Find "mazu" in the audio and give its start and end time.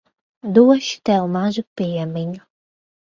1.35-1.65